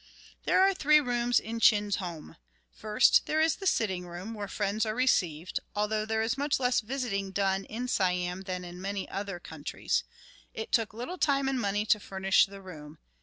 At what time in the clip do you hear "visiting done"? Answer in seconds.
6.79-7.65